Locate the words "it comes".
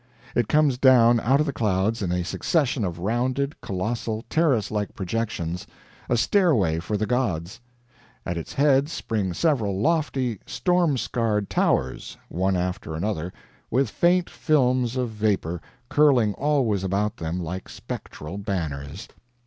0.33-0.79